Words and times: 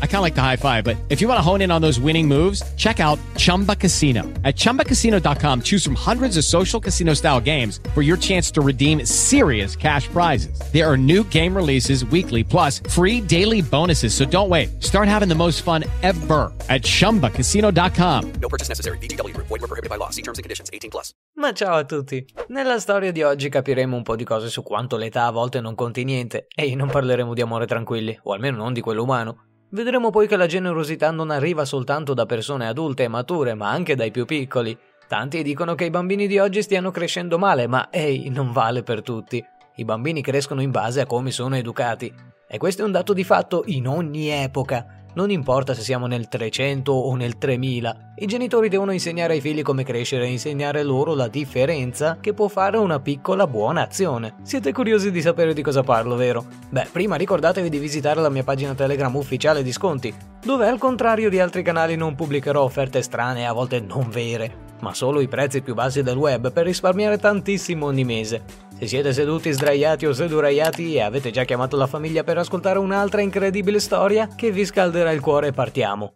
I 0.00 0.06
kind 0.06 0.16
of 0.16 0.22
like 0.22 0.34
the 0.34 0.42
high 0.42 0.56
five, 0.56 0.82
but 0.82 0.96
if 1.10 1.20
you 1.20 1.28
want 1.28 1.38
to 1.38 1.42
hone 1.42 1.60
in 1.60 1.70
on 1.70 1.82
those 1.82 2.00
winning 2.00 2.26
moves, 2.26 2.62
check 2.76 2.98
out 2.98 3.18
Chumba 3.36 3.76
Casino. 3.76 4.22
At 4.42 4.56
ChumbaCasino.com, 4.56 5.60
choose 5.62 5.84
from 5.84 5.94
hundreds 5.94 6.38
of 6.38 6.44
social 6.44 6.80
casino 6.80 7.12
style 7.12 7.40
games 7.40 7.80
for 7.94 8.00
your 8.00 8.16
chance 8.16 8.50
to 8.52 8.62
redeem 8.62 9.04
serious 9.04 9.76
cash 9.76 10.08
prizes. 10.08 10.58
There 10.72 10.90
are 10.90 10.96
new 10.96 11.22
game 11.24 11.54
releases 11.54 12.06
weekly, 12.06 12.42
plus 12.42 12.80
free 12.88 13.20
daily 13.20 13.60
bonuses. 13.60 14.14
So 14.14 14.24
don't 14.24 14.48
wait. 14.48 14.82
Start 14.82 15.08
having 15.08 15.28
the 15.28 15.34
most 15.34 15.60
fun 15.60 15.84
ever 16.02 16.50
at 16.70 16.82
ChumbaCasino.com. 16.82 18.32
No 18.40 18.48
purchase 18.48 18.70
necessary. 18.70 18.98
BGW. 18.98 19.36
Void 19.36 19.50
were 19.50 19.68
prohibited 19.68 19.90
by 19.90 19.96
law. 19.96 20.08
See 20.08 20.22
terms 20.22 20.38
and 20.38 20.44
conditions. 20.44 20.70
18 20.72 20.88
plus. 20.88 21.12
Ma 21.38 21.52
ciao 21.52 21.76
a 21.76 21.84
tutti. 21.84 22.24
Nella 22.48 22.78
storia 22.78 23.12
di 23.12 23.22
oggi 23.22 23.50
capiremo 23.50 23.94
un 23.94 24.02
po' 24.02 24.16
di 24.16 24.24
cose 24.24 24.48
su 24.48 24.62
quanto 24.62 24.96
l'età 24.96 25.26
a 25.26 25.30
volte 25.30 25.60
non 25.60 25.74
conti 25.74 26.02
niente 26.02 26.46
e 26.54 26.74
non 26.74 26.88
parleremo 26.88 27.34
di 27.34 27.42
amore 27.42 27.66
tranquilli, 27.66 28.18
o 28.22 28.32
almeno 28.32 28.56
non 28.56 28.72
di 28.72 28.80
quello 28.80 29.02
umano. 29.02 29.55
Vedremo 29.68 30.10
poi 30.10 30.28
che 30.28 30.36
la 30.36 30.46
generosità 30.46 31.10
non 31.10 31.30
arriva 31.30 31.64
soltanto 31.64 32.14
da 32.14 32.24
persone 32.24 32.68
adulte 32.68 33.02
e 33.02 33.08
mature, 33.08 33.54
ma 33.54 33.68
anche 33.70 33.96
dai 33.96 34.12
più 34.12 34.24
piccoli. 34.24 34.78
Tanti 35.08 35.42
dicono 35.42 35.74
che 35.74 35.84
i 35.84 35.90
bambini 35.90 36.26
di 36.26 36.38
oggi 36.38 36.62
stiano 36.62 36.90
crescendo 36.90 37.36
male, 37.36 37.66
ma 37.66 37.88
ehi, 37.90 38.28
non 38.28 38.52
vale 38.52 38.82
per 38.82 39.02
tutti. 39.02 39.44
I 39.76 39.84
bambini 39.84 40.22
crescono 40.22 40.62
in 40.62 40.70
base 40.70 41.00
a 41.00 41.06
come 41.06 41.30
sono 41.32 41.56
educati. 41.56 42.12
E 42.48 42.58
questo 42.58 42.82
è 42.82 42.84
un 42.84 42.92
dato 42.92 43.12
di 43.12 43.24
fatto 43.24 43.64
in 43.66 43.88
ogni 43.88 44.28
epoca. 44.28 45.04
Non 45.16 45.30
importa 45.30 45.72
se 45.72 45.80
siamo 45.80 46.06
nel 46.06 46.28
300 46.28 46.92
o 46.92 47.14
nel 47.14 47.38
3000, 47.38 48.12
i 48.16 48.26
genitori 48.26 48.68
devono 48.68 48.92
insegnare 48.92 49.32
ai 49.32 49.40
figli 49.40 49.62
come 49.62 49.82
crescere 49.82 50.26
e 50.26 50.30
insegnare 50.30 50.82
loro 50.82 51.14
la 51.14 51.26
differenza 51.26 52.18
che 52.20 52.34
può 52.34 52.48
fare 52.48 52.76
una 52.76 53.00
piccola 53.00 53.46
buona 53.46 53.80
azione. 53.80 54.34
Siete 54.42 54.74
curiosi 54.74 55.10
di 55.10 55.22
sapere 55.22 55.54
di 55.54 55.62
cosa 55.62 55.82
parlo, 55.82 56.16
vero? 56.16 56.44
Beh, 56.68 56.88
prima 56.92 57.16
ricordatevi 57.16 57.70
di 57.70 57.78
visitare 57.78 58.20
la 58.20 58.28
mia 58.28 58.44
pagina 58.44 58.74
Telegram 58.74 59.16
ufficiale 59.16 59.62
di 59.62 59.72
sconti, 59.72 60.14
dove 60.44 60.68
al 60.68 60.78
contrario 60.78 61.30
di 61.30 61.40
altri 61.40 61.62
canali 61.62 61.96
non 61.96 62.14
pubblicherò 62.14 62.62
offerte 62.62 63.00
strane 63.00 63.40
e 63.40 63.44
a 63.44 63.54
volte 63.54 63.80
non 63.80 64.10
vere, 64.10 64.65
ma 64.80 64.94
solo 64.94 65.20
i 65.20 65.28
prezzi 65.28 65.62
più 65.62 65.74
bassi 65.74 66.02
del 66.02 66.16
web 66.16 66.52
per 66.52 66.64
risparmiare 66.64 67.18
tantissimo 67.18 67.86
ogni 67.86 68.04
mese. 68.04 68.44
Se 68.78 68.86
siete 68.86 69.12
seduti 69.12 69.50
sdraiati 69.52 70.06
o 70.06 70.12
seduraiati 70.12 70.94
e 70.94 71.00
avete 71.00 71.30
già 71.30 71.44
chiamato 71.44 71.76
la 71.76 71.86
famiglia 71.86 72.24
per 72.24 72.38
ascoltare 72.38 72.78
un'altra 72.78 73.20
incredibile 73.20 73.80
storia 73.80 74.28
che 74.34 74.50
vi 74.50 74.64
scalderà 74.64 75.12
il 75.12 75.20
cuore, 75.20 75.52
partiamo. 75.52 76.14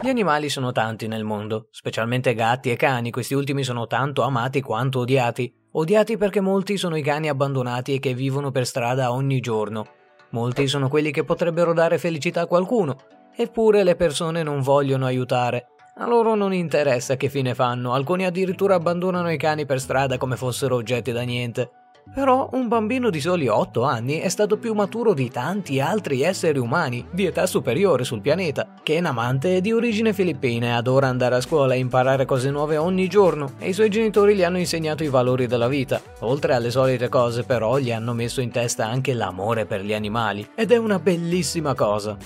Gli 0.00 0.08
animali 0.08 0.48
sono 0.48 0.70
tanti 0.70 1.08
nel 1.08 1.24
mondo, 1.24 1.68
specialmente 1.72 2.32
gatti 2.32 2.70
e 2.70 2.76
cani, 2.76 3.10
questi 3.10 3.34
ultimi 3.34 3.64
sono 3.64 3.88
tanto 3.88 4.22
amati 4.22 4.60
quanto 4.60 5.00
odiati. 5.00 5.52
Odiati 5.72 6.16
perché 6.16 6.40
molti 6.40 6.76
sono 6.76 6.96
i 6.96 7.02
cani 7.02 7.28
abbandonati 7.28 7.94
e 7.94 7.98
che 7.98 8.14
vivono 8.14 8.52
per 8.52 8.64
strada 8.64 9.10
ogni 9.10 9.40
giorno. 9.40 9.86
Molti 10.30 10.66
sono 10.66 10.88
quelli 10.88 11.10
che 11.10 11.24
potrebbero 11.24 11.72
dare 11.72 11.98
felicità 11.98 12.42
a 12.42 12.46
qualcuno, 12.46 12.96
eppure 13.34 13.82
le 13.82 13.96
persone 13.96 14.42
non 14.42 14.60
vogliono 14.60 15.06
aiutare. 15.06 15.68
A 15.96 16.06
loro 16.06 16.34
non 16.34 16.52
interessa 16.52 17.16
che 17.16 17.28
fine 17.28 17.54
fanno, 17.54 17.92
alcuni 17.92 18.24
addirittura 18.24 18.74
abbandonano 18.74 19.32
i 19.32 19.38
cani 19.38 19.66
per 19.66 19.80
strada 19.80 20.18
come 20.18 20.36
fossero 20.36 20.76
oggetti 20.76 21.12
da 21.12 21.22
niente. 21.22 21.70
Però 22.14 22.48
un 22.52 22.66
bambino 22.66 23.10
di 23.10 23.20
soli 23.20 23.46
8 23.46 23.82
anni 23.82 24.18
è 24.18 24.28
stato 24.28 24.56
più 24.56 24.74
maturo 24.74 25.14
di 25.14 25.30
tanti 25.30 25.78
altri 25.78 26.22
esseri 26.22 26.58
umani 26.58 27.06
di 27.12 27.26
età 27.26 27.46
superiore 27.46 28.02
sul 28.02 28.20
pianeta. 28.20 28.74
Ken 28.82 29.06
Amante 29.06 29.56
è 29.56 29.60
di 29.60 29.72
origine 29.72 30.12
filippina 30.12 30.66
e 30.66 30.70
adora 30.70 31.06
andare 31.06 31.36
a 31.36 31.40
scuola 31.40 31.74
e 31.74 31.78
imparare 31.78 32.24
cose 32.24 32.50
nuove 32.50 32.76
ogni 32.76 33.08
giorno 33.08 33.52
e 33.58 33.68
i 33.68 33.72
suoi 33.72 33.88
genitori 33.88 34.34
gli 34.34 34.42
hanno 34.42 34.58
insegnato 34.58 35.04
i 35.04 35.08
valori 35.08 35.46
della 35.46 35.68
vita. 35.68 36.00
Oltre 36.20 36.54
alle 36.54 36.70
solite 36.70 37.08
cose 37.08 37.44
però 37.44 37.78
gli 37.78 37.92
hanno 37.92 38.14
messo 38.14 38.40
in 38.40 38.50
testa 38.50 38.86
anche 38.86 39.14
l'amore 39.14 39.64
per 39.66 39.82
gli 39.82 39.94
animali 39.94 40.48
ed 40.56 40.72
è 40.72 40.76
una 40.76 40.98
bellissima 40.98 41.74
cosa. 41.74 42.16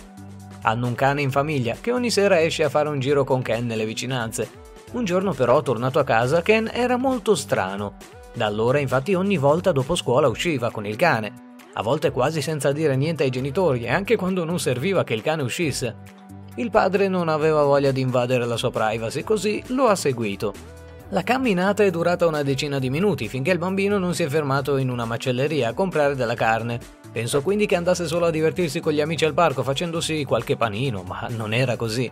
Hanno 0.63 0.87
un 0.87 0.95
cane 0.95 1.21
in 1.21 1.31
famiglia 1.31 1.77
che 1.79 1.93
ogni 1.93 2.11
sera 2.11 2.41
esce 2.41 2.65
a 2.65 2.71
fare 2.71 2.89
un 2.89 3.01
giro 3.01 3.25
con 3.25 3.43
Ken 3.43 3.67
nelle 3.67 3.85
vicinanze. 3.85 4.49
Un 4.93 5.05
giorno 5.05 5.33
però, 5.33 5.61
tornato 5.61 5.99
a 5.99 6.05
casa, 6.05 6.41
Ken 6.41 6.71
era 6.73 6.97
molto 6.97 7.35
strano. 7.35 8.21
Da 8.35 8.47
allora 8.47 8.79
infatti 8.79 9.15
ogni 9.15 9.37
volta 9.37 9.73
dopo 9.73 9.95
scuola 9.95 10.29
usciva 10.29 10.71
con 10.71 10.87
il 10.87 10.97
cane, 10.97 11.51
a 11.75 11.83
volte 11.83 12.11
quasi 12.11 12.41
senza 12.41 12.73
dire 12.73 12.97
niente 12.97 13.25
ai 13.25 13.31
genitori 13.31 13.85
e 13.85 13.91
anche 13.91 14.17
quando 14.17 14.45
non 14.45 14.59
serviva 14.59 15.05
che 15.05 15.15
il 15.15 15.23
cane 15.23 15.43
uscisse. 15.43 15.97
Il 16.57 16.71
padre 16.71 17.09
non 17.09 17.29
aveva 17.29 17.63
voglia 17.63 17.93
di 17.93 18.01
invadere 18.01 18.45
la 18.45 18.57
sua 18.57 18.71
privacy, 18.71 19.23
così 19.23 19.63
lo 19.69 19.87
ha 19.87 19.95
seguito. 19.95 20.53
La 21.11 21.23
camminata 21.23 21.85
è 21.85 21.91
durata 21.91 22.27
una 22.27 22.43
decina 22.43 22.79
di 22.79 22.89
minuti 22.89 23.29
finché 23.29 23.51
il 23.51 23.59
bambino 23.59 23.99
non 23.99 24.15
si 24.15 24.23
è 24.23 24.29
fermato 24.29 24.79
in 24.79 24.89
una 24.89 25.05
macelleria 25.05 25.69
a 25.69 25.75
comprare 25.75 26.15
della 26.15 26.35
carne. 26.35 26.81
Penso 27.13 27.43
quindi 27.43 27.67
che 27.67 27.77
andasse 27.77 28.07
solo 28.07 28.27
a 28.27 28.31
divertirsi 28.31 28.81
con 28.81 28.95
gli 28.95 29.01
amici 29.03 29.27
al 29.27 29.35
parco 29.35 29.63
facendosi 29.63 30.25
qualche 30.25 30.57
panino, 30.57 31.03
ma 31.03 31.27
non 31.29 31.53
era 31.53 31.77
così. 31.77 32.11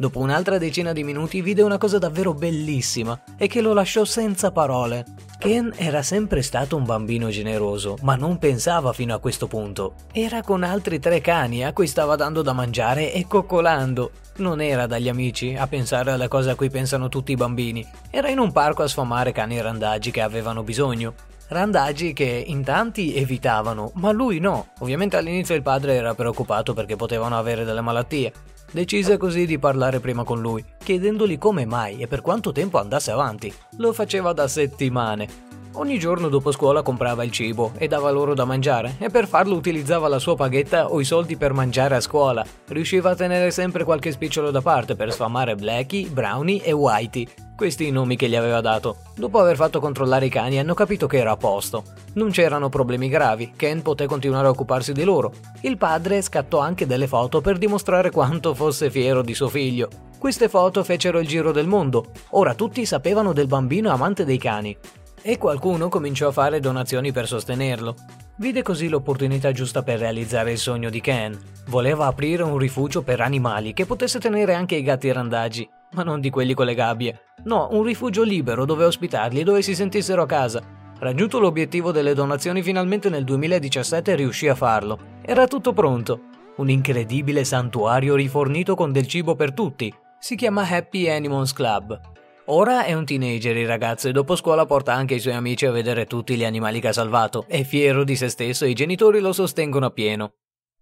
Dopo 0.00 0.20
un'altra 0.20 0.56
decina 0.56 0.94
di 0.94 1.04
minuti 1.04 1.42
vide 1.42 1.60
una 1.60 1.76
cosa 1.76 1.98
davvero 1.98 2.32
bellissima 2.32 3.20
e 3.36 3.48
che 3.48 3.60
lo 3.60 3.74
lasciò 3.74 4.06
senza 4.06 4.50
parole. 4.50 5.04
Ken 5.38 5.74
era 5.76 6.00
sempre 6.00 6.40
stato 6.40 6.74
un 6.74 6.84
bambino 6.84 7.28
generoso, 7.28 7.98
ma 8.00 8.14
non 8.14 8.38
pensava 8.38 8.94
fino 8.94 9.14
a 9.14 9.18
questo 9.18 9.46
punto. 9.46 9.96
Era 10.10 10.40
con 10.40 10.62
altri 10.62 10.98
tre 11.00 11.20
cani 11.20 11.66
a 11.66 11.74
cui 11.74 11.86
stava 11.86 12.16
dando 12.16 12.40
da 12.40 12.54
mangiare 12.54 13.12
e 13.12 13.26
coccolando. 13.26 14.12
Non 14.36 14.62
era 14.62 14.86
dagli 14.86 15.10
amici 15.10 15.54
a 15.54 15.66
pensare 15.66 16.12
alle 16.12 16.28
cose 16.28 16.48
a 16.48 16.54
cui 16.54 16.70
pensano 16.70 17.10
tutti 17.10 17.32
i 17.32 17.36
bambini. 17.36 17.86
Era 18.08 18.30
in 18.30 18.38
un 18.38 18.52
parco 18.52 18.82
a 18.82 18.88
sfamare 18.88 19.32
cani 19.32 19.60
randaggi 19.60 20.10
che 20.10 20.22
avevano 20.22 20.62
bisogno. 20.62 21.12
Randaggi 21.48 22.14
che 22.14 22.44
in 22.46 22.62
tanti 22.62 23.14
evitavano, 23.16 23.90
ma 23.96 24.12
lui 24.12 24.38
no. 24.38 24.68
Ovviamente 24.78 25.16
all'inizio 25.18 25.56
il 25.56 25.62
padre 25.62 25.96
era 25.96 26.14
preoccupato 26.14 26.72
perché 26.72 26.96
potevano 26.96 27.36
avere 27.36 27.64
delle 27.64 27.80
malattie. 27.82 28.32
Decise 28.72 29.16
così 29.16 29.46
di 29.46 29.58
parlare 29.58 29.98
prima 29.98 30.22
con 30.22 30.40
lui, 30.40 30.64
chiedendogli 30.78 31.38
come 31.38 31.64
mai 31.64 31.98
e 31.98 32.06
per 32.06 32.20
quanto 32.20 32.52
tempo 32.52 32.78
andasse 32.78 33.10
avanti. 33.10 33.52
Lo 33.78 33.92
faceva 33.92 34.32
da 34.32 34.46
settimane. 34.46 35.49
Ogni 35.74 36.00
giorno 36.00 36.28
dopo 36.28 36.50
scuola 36.50 36.82
comprava 36.82 37.22
il 37.22 37.30
cibo 37.30 37.72
e 37.78 37.86
dava 37.86 38.10
loro 38.10 38.34
da 38.34 38.44
mangiare 38.44 38.96
e 38.98 39.08
per 39.08 39.28
farlo 39.28 39.54
utilizzava 39.54 40.08
la 40.08 40.18
sua 40.18 40.34
paghetta 40.34 40.90
o 40.90 41.00
i 41.00 41.04
soldi 41.04 41.36
per 41.36 41.52
mangiare 41.52 41.94
a 41.94 42.00
scuola. 42.00 42.44
Riusciva 42.66 43.10
a 43.10 43.14
tenere 43.14 43.52
sempre 43.52 43.84
qualche 43.84 44.10
spicciolo 44.10 44.50
da 44.50 44.60
parte 44.60 44.96
per 44.96 45.12
sfamare 45.12 45.54
Blackie, 45.54 46.08
Brownie 46.08 46.60
e 46.64 46.72
Whitey, 46.72 47.28
questi 47.54 47.86
i 47.86 47.92
nomi 47.92 48.16
che 48.16 48.28
gli 48.28 48.34
aveva 48.34 48.60
dato. 48.60 48.96
Dopo 49.14 49.38
aver 49.38 49.54
fatto 49.54 49.78
controllare 49.78 50.26
i 50.26 50.30
cani 50.30 50.58
hanno 50.58 50.74
capito 50.74 51.06
che 51.06 51.18
era 51.18 51.30
a 51.30 51.36
posto. 51.36 51.84
Non 52.14 52.30
c'erano 52.30 52.68
problemi 52.68 53.08
gravi, 53.08 53.52
Ken 53.54 53.80
poté 53.80 54.06
continuare 54.06 54.48
a 54.48 54.50
occuparsi 54.50 54.92
di 54.92 55.04
loro. 55.04 55.32
Il 55.60 55.76
padre 55.76 56.20
scattò 56.20 56.58
anche 56.58 56.84
delle 56.86 57.06
foto 57.06 57.40
per 57.40 57.58
dimostrare 57.58 58.10
quanto 58.10 58.54
fosse 58.54 58.90
fiero 58.90 59.22
di 59.22 59.34
suo 59.34 59.48
figlio. 59.48 59.88
Queste 60.18 60.48
foto 60.48 60.82
fecero 60.82 61.20
il 61.20 61.28
giro 61.28 61.52
del 61.52 61.68
mondo. 61.68 62.06
Ora 62.30 62.54
tutti 62.54 62.84
sapevano 62.84 63.32
del 63.32 63.46
bambino 63.46 63.90
amante 63.90 64.24
dei 64.24 64.36
cani 64.36 64.76
e 65.22 65.38
qualcuno 65.38 65.88
cominciò 65.88 66.28
a 66.28 66.32
fare 66.32 66.60
donazioni 66.60 67.12
per 67.12 67.26
sostenerlo. 67.26 67.94
Vide 68.36 68.62
così 68.62 68.88
l'opportunità 68.88 69.52
giusta 69.52 69.82
per 69.82 69.98
realizzare 69.98 70.52
il 70.52 70.58
sogno 70.58 70.88
di 70.88 71.00
Ken. 71.00 71.38
Voleva 71.66 72.06
aprire 72.06 72.42
un 72.42 72.56
rifugio 72.56 73.02
per 73.02 73.20
animali 73.20 73.74
che 73.74 73.84
potesse 73.84 74.18
tenere 74.18 74.54
anche 74.54 74.76
i 74.76 74.82
gatti 74.82 75.12
randaggi, 75.12 75.68
ma 75.92 76.02
non 76.02 76.20
di 76.20 76.30
quelli 76.30 76.54
con 76.54 76.66
le 76.66 76.74
gabbie. 76.74 77.20
No, 77.44 77.68
un 77.72 77.82
rifugio 77.82 78.22
libero 78.22 78.64
dove 78.64 78.84
ospitarli 78.84 79.40
e 79.40 79.44
dove 79.44 79.60
si 79.60 79.74
sentissero 79.74 80.22
a 80.22 80.26
casa. 80.26 80.62
Raggiunto 80.98 81.38
l'obiettivo 81.38 81.92
delle 81.92 82.14
donazioni, 82.14 82.62
finalmente 82.62 83.10
nel 83.10 83.24
2017 83.24 84.14
riuscì 84.14 84.48
a 84.48 84.54
farlo. 84.54 84.98
Era 85.22 85.46
tutto 85.46 85.72
pronto. 85.72 86.28
Un 86.56 86.70
incredibile 86.70 87.44
santuario 87.44 88.14
rifornito 88.14 88.74
con 88.74 88.92
del 88.92 89.06
cibo 89.06 89.34
per 89.34 89.52
tutti. 89.52 89.92
Si 90.18 90.34
chiama 90.34 90.66
Happy 90.68 91.08
Animals 91.08 91.52
Club 91.52 92.18
Ora 92.52 92.82
è 92.82 92.94
un 92.94 93.04
teenager 93.04 93.56
il 93.56 93.68
ragazzo 93.68 94.08
e 94.08 94.12
dopo 94.12 94.34
scuola 94.34 94.66
porta 94.66 94.92
anche 94.92 95.14
i 95.14 95.20
suoi 95.20 95.34
amici 95.34 95.66
a 95.66 95.70
vedere 95.70 96.06
tutti 96.06 96.34
gli 96.34 96.44
animali 96.44 96.80
che 96.80 96.88
ha 96.88 96.92
salvato. 96.92 97.44
È 97.46 97.62
fiero 97.62 98.02
di 98.02 98.16
se 98.16 98.28
stesso 98.28 98.64
e 98.64 98.70
i 98.70 98.74
genitori 98.74 99.20
lo 99.20 99.32
sostengono 99.32 99.86
appieno. 99.86 100.32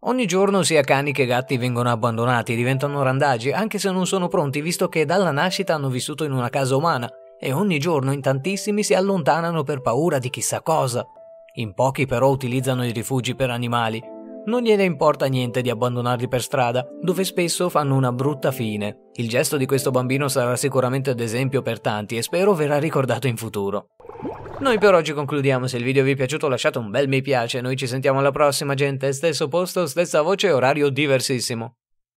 Ogni 0.05 0.25
giorno 0.25 0.63
sia 0.63 0.81
cani 0.81 1.13
che 1.13 1.27
gatti 1.27 1.59
vengono 1.59 1.91
abbandonati, 1.91 2.57
diventano 2.57 3.03
randagi, 3.03 3.53
anche 3.53 3.79
se 3.79 3.91
non 3.91 4.07
sono 4.07 4.29
pronti, 4.29 4.63
visto 4.63 4.89
che 4.89 5.05
dalla 5.05 5.31
nascita 5.31 5.75
hanno 5.75 5.91
vissuto 5.91 6.25
in 6.25 6.33
una 6.33 6.49
casa 6.49 6.75
umana, 6.75 7.07
e 7.39 7.53
ogni 7.53 7.79
giorno 7.79 8.13
in 8.13 8.23
tantissimi 8.23 8.83
si 8.83 8.95
allontanano 8.95 9.63
per 9.63 9.83
paura 9.83 10.19
di 10.19 10.31
chissà 10.31 10.63
cosa. 10.63 11.05
In 11.57 11.75
pochi 11.75 12.07
però 12.07 12.31
utilizzano 12.31 12.83
i 12.87 12.93
rifugi 12.93 13.35
per 13.35 13.51
animali. 13.51 14.03
Non 14.47 14.63
gliene 14.63 14.85
importa 14.85 15.27
niente 15.27 15.61
di 15.61 15.71
abbandonarli 15.71 16.29
per 16.29 16.43
strada, 16.43 16.87
dove 17.03 17.25
spesso 17.25 17.69
fanno 17.69 17.97
una 17.97 18.13
brutta 18.13 18.51
fine. 18.51 19.11
Il 19.15 19.29
gesto 19.29 19.57
di 19.57 19.67
questo 19.67 19.91
bambino 19.91 20.29
sarà 20.29 20.57
sicuramente 20.57 21.11
ad 21.11 21.21
esempio 21.21 21.61
per 21.63 21.81
tanti 21.81 22.17
e 22.17 22.23
spero 22.23 22.55
verrà 22.55 22.79
ricordato 22.79 23.27
in 23.27 23.37
futuro. 23.37 23.89
Noi 24.61 24.79
per 24.79 24.95
oggi 24.95 25.13
concludiamo, 25.13 25.67
se 25.67 25.77
il 25.77 25.85
video 25.85 26.03
vi 26.03 26.13
è 26.13 26.17
piaciuto 26.17 26.49
lasciate 26.49 26.79
un 26.79 26.91
bel 26.91 27.09
mi 27.09 27.23
piace, 27.23 27.61
noi 27.61 27.77
ci 27.77 27.87
sentiamo 27.87 28.19
alla 28.19 28.33
prossima 28.33 28.75
gente, 28.75 29.13
stesso 29.13 29.49
posto, 29.49 29.87
stessa 29.87 30.23
voce, 30.23 30.51
orario 30.51 30.89
diversissimo. 30.89 31.75